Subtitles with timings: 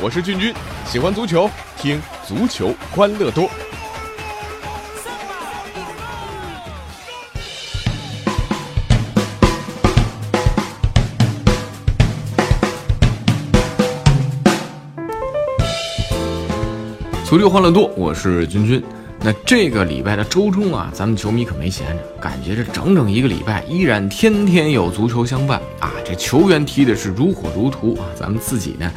[0.00, 0.54] 我是俊君，
[0.86, 3.50] 喜欢足球，听足球欢乐多。
[17.24, 18.82] 足球欢乐多，我是君君。
[19.20, 25.92] 那这个礼拜的周中啊，咱们球迷可没闲着，感觉这整整一个礼拜依然天天有足球相伴啊！
[26.04, 28.90] 这球员踢的是如火如荼啊，咱们自己呢，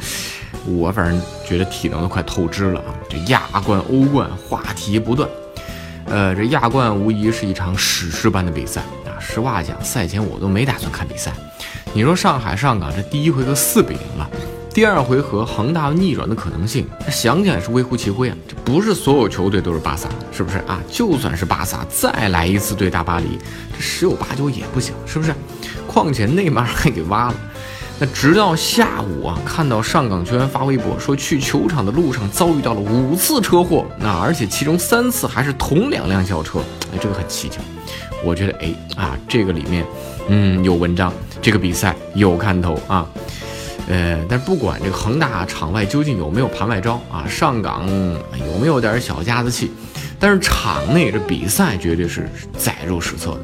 [0.64, 2.94] 我反正觉得体能都快透支了啊！
[3.10, 5.28] 这亚冠、欧冠话题不断，
[6.06, 9.18] 呃，这亚冠无疑是一场史诗般的比赛啊！
[9.18, 11.32] 实话讲，赛前我都没打算看比赛。
[11.92, 14.30] 你说上海上港这第一回合四比零了。
[14.74, 18.36] 第二回合恒大逆转的可能性，想想也是微乎其微啊！
[18.48, 20.80] 这不是所有球队都是巴萨，是不是啊？
[20.90, 23.38] 就算是巴萨再来一次对大巴黎，
[23.76, 25.34] 这十有八九也不行，是不是？
[25.86, 27.34] 况且内马尔还给挖了。
[27.98, 36.60] 那直到下午啊，看到上港球员发微博说，去球场的路上遭遇到了五次车祸，那而且其中三次还是同两辆轿车，
[36.94, 37.60] 哎，这个很蹊跷。
[38.24, 39.84] 我觉得，哎啊，这个里面，
[40.28, 43.06] 嗯，有文章，这个比赛有看头啊。
[43.88, 49.70] 呃，但不管这个恒大场外究竟有没有盘外招啊，上港有没有点小家子气，
[50.18, 53.40] 但是场内这比赛绝对是载入史册的。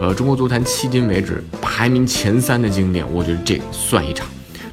[0.00, 4.26] 呃，中国足坛迄今为止排名前三的经典，我觉得这算一场。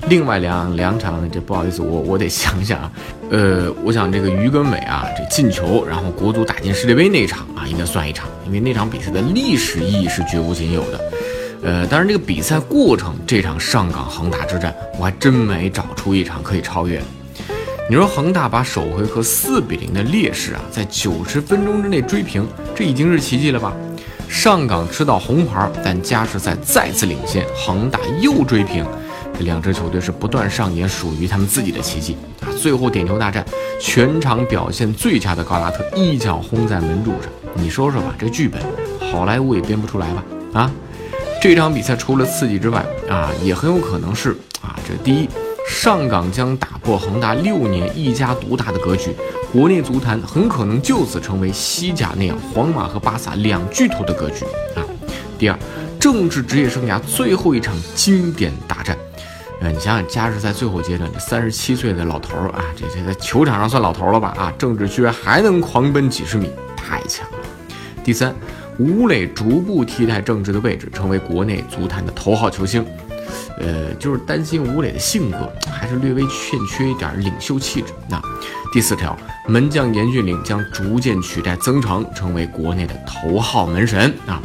[0.09, 2.91] 另外两两场，这不好意思，我我得想想啊。
[3.29, 10.99] 呃，我想这个于根伟啊，这进球，然后国足打进世界杯那场啊，应该算一场，因为那场比赛的历史意义是绝无仅有的。
[11.63, 16.99] 呃，当然，这个比赛过程，这场上港恒大之战，我还真没找出一场可以超越。
[17.87, 23.73] 你说恒大把首回合四比零的劣势啊，在九十分钟之内追平，这已经是奇迹了吧？
[24.27, 28.83] 上港吃到红牌，但加时赛再次领先，恒大又追平，
[29.37, 32.49] 这两支球队是不断上演属于他们自己的奇迹啊！
[32.57, 33.45] 最后点球大战，
[33.79, 38.59] 全场表现最佳的高拉特一脚轰在门柱上，你说说吧，这剧本
[39.11, 40.23] 好莱坞也编不出来吧？
[40.53, 40.71] 啊？
[41.41, 44.29] 这场比赛除了刺激之外啊，也很有可能是
[44.61, 45.27] 啊，这第一，
[45.67, 49.09] 上港将打破恒大六年一家独大的格局，
[49.51, 54.85] 国内足坛很可能就此成为西甲那样皇马和巴萨两巨头的格局啊。
[55.39, 55.57] 第二，
[55.99, 58.95] 正是职业生涯最后一场经典大战，
[59.61, 64.35] 呃，你想想加时赛最后阶段，这三十七岁的老头儿啊，这这在球场上算老头了吧？
[64.37, 67.39] 啊，郑智居然还能狂奔几十米，太强了。
[68.03, 68.31] 第三。
[68.81, 72.83] 吴磊逐步替代郑智的位置，成为国内足坛的头号球星。
[73.59, 77.93] 呃，就是担心吴磊的性格还是略微欠缺一点领袖气质。
[78.09, 78.19] 那
[78.73, 79.15] 第四条，
[79.47, 84.11] 门将严俊凌将逐渐取代曾诚，成为国内的头号门神。
[84.25, 84.41] 啊，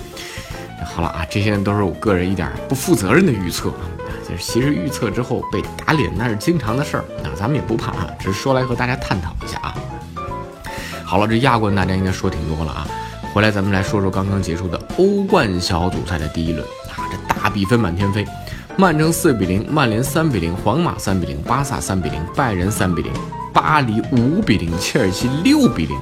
[0.85, 3.89] 好了啊，这些都是我个人一点不负责任的预测啊。
[4.29, 7.05] 就是其实预测之后被打脸那是经常的事儿。
[7.25, 9.75] 那咱们也不怕啊，只是说来和大家探讨一下啊。
[11.05, 12.87] 好了，这亚冠大家应该说挺多了啊。
[13.37, 18.27] 回来，咱们来说说刚刚结束的欧冠小组赛的第一轮啊，这大比分满天飞，
[18.79, 23.13] 曼城四比零，曼联三比零，皇马三比零，巴萨三比零，拜仁三比零，
[23.53, 25.95] 巴黎五比零，切尔西六比零。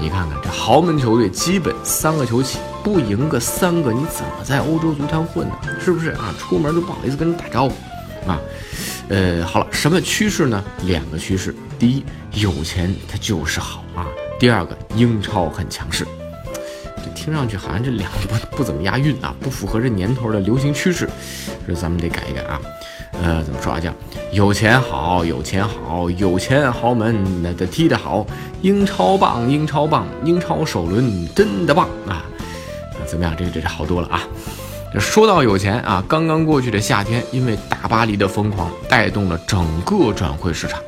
[0.00, 5.54] 你看看这豪门球队，基本三个球起，不赢个三个，你怎么在欧洲足坛混呢？
[5.80, 6.34] 是不是啊？
[6.40, 7.74] 出门都不好意思跟人打招呼
[8.28, 8.40] 啊？
[9.10, 10.64] 呃，好了，什么趋势呢？
[10.82, 14.02] 两个趋势，第一，有钱它就是好啊；
[14.40, 16.04] 第二个，英超很强势。
[17.04, 21.08] 这听上去好像这两个不不怎么押韵啊，不符合这年头的流行趋势，
[21.66, 22.60] 这咱们得改一改啊。
[23.22, 23.80] 呃，怎么说啊？
[23.80, 23.92] 叫
[24.32, 28.26] 有钱好，有钱好，有钱豪门那的踢得好，
[28.60, 32.24] 英超棒，英超棒，英超首轮真的棒啊！
[33.06, 33.34] 怎么样？
[33.36, 34.22] 这这这好多了啊。
[34.92, 40.78] 这说到有钱啊，刚刚过去的夏天，因为大巴黎的疯狂，带动了整个转会市场，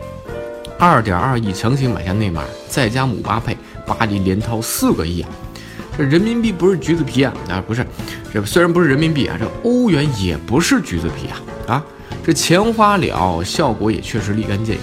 [0.78, 3.56] 二点二亿强行买下内马尔，再加姆巴佩，
[3.86, 5.30] 巴黎连掏四个亿啊！
[6.04, 7.86] 人民币不是橘子皮啊啊不是，
[8.32, 11.84] 这虽然不是人民币啊，这欧元也不是橘子皮啊啊，
[12.24, 14.82] 这钱花了，效果也确实立竿见影。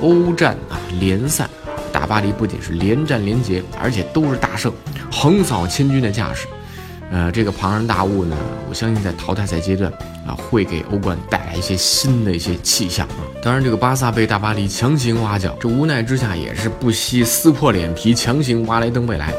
[0.00, 1.48] 欧战啊连赛，
[1.92, 4.72] 大巴黎不仅是连战连捷，而且都是大胜，
[5.12, 6.46] 横扫千军的架势。
[7.12, 8.36] 呃，这个庞然大物呢，
[8.68, 9.92] 我相信在淘汰赛阶段
[10.24, 13.26] 啊，会给欧冠带来一些新的一些气象啊。
[13.42, 19.34] 当然，这个巴萨被大巴黎强行挖角，这无奈之下也是不惜撕破脸皮，强行挖来登贝莱。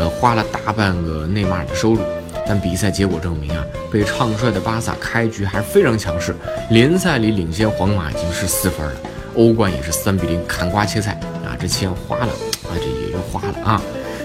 [0.00, 2.00] 呃，花了大半个内马尔的收入，
[2.46, 3.62] 但比赛结果证明啊，
[3.92, 6.34] 被唱衰的巴萨开局还是非常强势，
[6.70, 8.92] 联赛里领先皇马已经是四分了，
[9.36, 12.32] 欧冠也是三比零砍瓜切菜啊，这钱花了
[12.62, 13.82] 啊，这也就花了啊。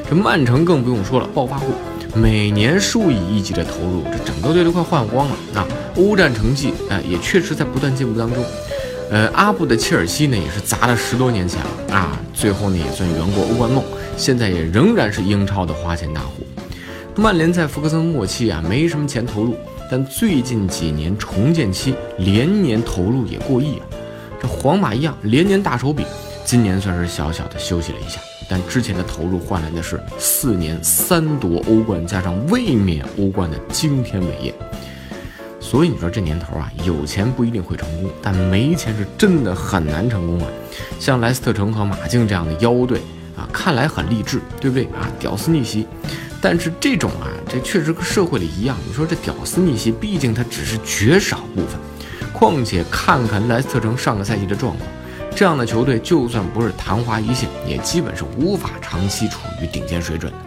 [0.09, 1.73] 这曼城更不用说了，暴发户，
[2.13, 5.67] 每年数以亿计的投入，这整个队都快换光了啊！
[5.97, 8.41] 欧战成绩啊，也确实在不断进步当中。
[9.11, 13.83] 呃，阿布的切尔西呢，也是砸了十多年钱了啊，最后呢也算圆过欧冠梦，
[14.15, 16.45] 现在也仍然是英超的花钱大户。
[17.15, 19.55] 曼联在福克森末期啊，没什么钱投入，
[19.89, 23.85] 但最近几年重建期连年投入也过亿啊。
[24.39, 26.05] 这皇马一样，连年大手笔，
[26.43, 34.53] 今年算是小小的休息了一下，但之前的投入换来的是四年三夺欧冠加上卫冕欧冠的惊天伟业。
[35.75, 40.47] 所以你说这年头啊，有钱不一定会成功，但没钱是真的很难成功啊。
[41.01, 43.01] 像莱斯特城和马竞这样的妖队
[43.35, 45.11] 啊，看来很励志，对不对啊？
[45.19, 45.85] 屌丝逆袭，
[46.39, 48.77] 但是这种啊，这确实跟社会里一样。
[48.87, 51.77] 你说这屌丝逆袭，毕竟它只是绝少部分。
[52.31, 54.89] 况且看看莱斯特城上个赛季的状况，
[55.35, 60.37] 这样的球队就算不是昙花一现，也基本是无法长期处于顶尖水准的。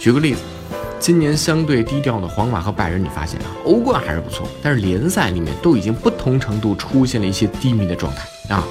[0.00, 0.40] 举个例子。
[1.00, 8.66] 今年相对低调的皇马和拜仁，你发现啊，欧冠还是不错，但是联赛里面都已经不同程度出现了一些低迷的状态啊。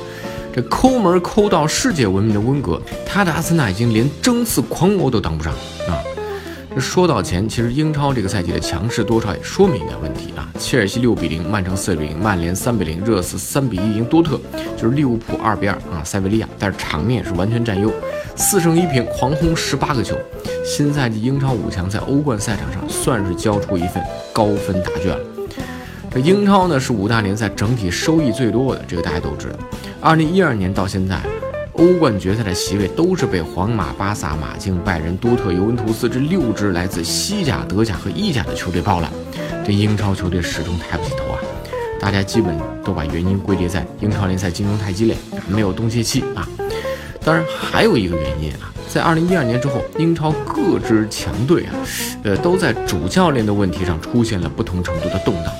[0.53, 5.53] 这抠门抠到世界闻名的温格，他的阿森纳已经连争四狂魔都当不上
[5.87, 5.97] 啊。
[6.75, 10.47] 这说到钱，其实英超这个赛季的强势多少也说明一点问题啊。
[10.59, 14.39] 切尔西六比零，曼城四比零，曼联三比零，热刺三比一赢多特，
[14.75, 17.91] 就是利物浦二比二啊，塞维利亚，但是场面也是完全占优，
[18.35, 20.15] 四胜一平，狂轰十八个球。
[20.67, 24.03] 新赛季英超五强在欧冠赛场上算是交出一份
[24.33, 25.19] 高分答卷了。
[26.11, 29.53] 这英超呢是五大联赛整体收益最多的，这个大家都知道。
[30.01, 31.21] 二零一二年到现在，
[31.75, 39.09] 欧冠决赛的席位都是被皇马、巴萨、马竞、拜仁、多特、尤文图斯这六支来自西甲、德甲和意甲的球队包揽。
[39.65, 41.39] 这英超球队始终抬不起头啊！
[41.97, 42.53] 大家基本
[42.83, 45.15] 都把原因归结在英超联赛竞争太激烈，
[45.47, 46.45] 没有冬歇期啊。
[47.27, 48.71] 当然还有一个原因啊。
[48.87, 51.75] 在二零一二年之后，英超各支强队啊，
[52.23, 55.53] 呃，都在主教练的问题上出现了不同程度的动荡。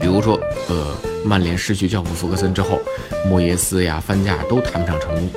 [0.00, 0.40] 比如说，
[0.70, 2.80] 呃，曼联失去教父福格森之后，
[3.28, 5.28] 莫耶斯呀、范加尔都谈不上成功。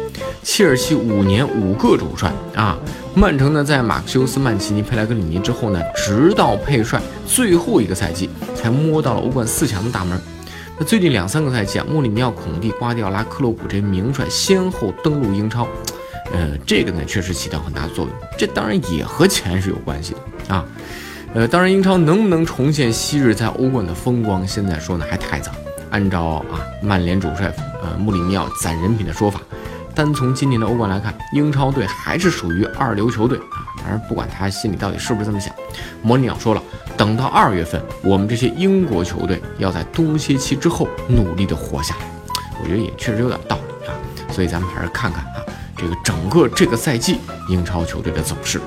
[0.43, 2.77] 切尔西五年五个主帅啊，
[3.13, 10.17] 曼城呢，在马克修斯、曼奇尼、佩莱格里尼之后呢，直到佩帅最后一个赛季才摸到了欧冠四强的大门。
[10.77, 15.67] 那最近两三个赛季啊，穆里尼奥、孔蒂、瓜迪奥拉、克洛普这些名帅先后登陆英超。
[16.31, 20.15] 呃，这个呢确实起到很大作用，这当然也和钱是有关系
[20.47, 20.65] 的啊。
[21.35, 25.51] 呃，当然英超能不能重现昔日在欧冠的风光，现在说呢还太早。
[25.91, 27.53] 按照啊曼联主帅
[27.83, 29.39] 呃穆里尼奥攒人品的说法，
[29.93, 33.61] 单从今年的欧冠来看，英超队还是属于二流球队啊。
[33.77, 35.53] 当然不管他心里到底是不是这么想，
[36.01, 36.63] 穆里尼奥说了，
[36.97, 42.01] 等到二月份，我们这些英国球队要在冬歇期之后努力的活下来。
[42.61, 43.93] 我觉得也确实有点道理啊，
[44.31, 45.43] 所以咱们还是看看啊。
[45.75, 47.19] 这个整个这个赛季
[47.49, 48.61] 英超球队的走势，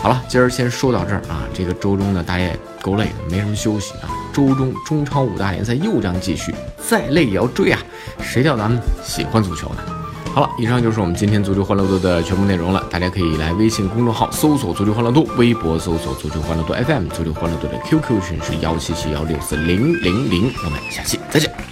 [0.00, 1.46] 好了，今儿先说到这儿啊。
[1.54, 4.10] 这个周中呢，大家也够累的，没什么休息啊。
[4.32, 6.52] 周中中超五大联赛又将继续，
[6.88, 7.78] 再累也要追啊。
[8.20, 9.97] 谁叫咱们喜欢足球呢？
[10.34, 12.84] 好了，以上就是我们今天足球欢乐多的全部内容了。
[12.90, 20.52] 大家可以来微信公众号搜索“足球欢乐多”，微博搜索“足球欢乐多 FM”，足球欢乐多的 QQ 群是幺七七幺六四零零零。
[20.64, 21.67] 我们下期再见。